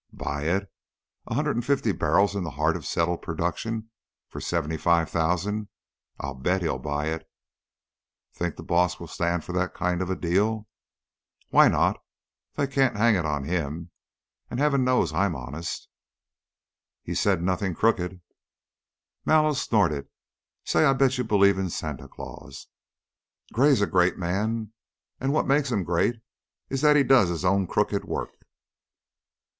"Buy 0.13 0.45
it? 0.45 0.67
A 1.27 1.35
hundred 1.35 1.57
and 1.57 1.63
fifty 1.63 1.91
barrels 1.91 2.35
in 2.35 2.43
the 2.43 2.49
heart 2.49 2.75
of 2.75 2.87
settled 2.87 3.21
production 3.21 3.91
for 4.29 4.41
seventy 4.41 4.75
five 4.75 5.11
thousand? 5.11 5.67
I 6.19 6.33
bet 6.33 6.63
he'll 6.63 6.79
buy 6.79 7.09
it." 7.09 7.29
"Think 8.33 8.55
the 8.55 8.63
boss 8.63 8.99
will 8.99 9.05
stand 9.05 9.43
for 9.43 9.51
that 9.53 9.75
kind 9.75 10.01
of 10.01 10.09
a 10.09 10.15
deal?" 10.15 10.67
"Why 11.51 11.67
not? 11.67 12.03
They 12.55 12.65
can't 12.65 12.97
hang 12.97 13.13
it 13.13 13.27
on 13.27 13.43
him, 13.43 13.91
and 14.49 14.59
Heaven 14.59 14.83
knows 14.83 15.13
I'm 15.13 15.35
honest." 15.35 15.87
"He 17.03 17.13
said 17.13 17.43
'nothing 17.43 17.75
crooked'" 17.75 18.21
Mallow 19.27 19.53
snorted. 19.53 20.09
"Say, 20.63 20.83
I 20.83 20.93
bet 20.93 21.19
you 21.19 21.23
believe 21.23 21.59
in 21.59 21.69
Santa 21.69 22.07
Claus! 22.07 22.65
Gray's 23.53 23.81
a 23.81 23.85
great 23.85 24.17
man, 24.17 24.73
and 25.19 25.31
what 25.31 25.45
makes 25.45 25.69
him 25.71 25.83
great 25.83 26.15
is 26.71 26.81
that 26.81 26.95
he 26.95 27.03
does 27.03 27.29
his 27.29 27.45
own 27.45 27.67
crooked 27.67 28.03
work." 28.03 28.31